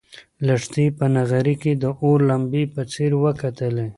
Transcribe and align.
لښتې 0.45 0.85
په 0.97 1.05
نغري 1.15 1.55
کې 1.61 1.71
د 1.81 1.83
اور 2.03 2.19
لمبې 2.29 2.63
په 2.73 2.81
ځیر 2.91 3.11
وکتلې. 3.23 3.87